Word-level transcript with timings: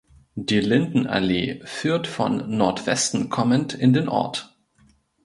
Die 0.33 0.59
"Lindenallee" 0.61 1.61
führt 1.63 2.07
von 2.07 2.57
Nordwesten 2.57 3.29
kommend 3.29 3.75
in 3.75 3.93
den 3.93 4.09
Ort. 4.09 4.57